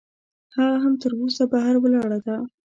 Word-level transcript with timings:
هغه 0.55 0.75
هم 0.83 0.93
تراوسه 1.03 1.43
بهر 1.51 1.75
ولاړه 1.79 2.19
ده. 2.25 2.37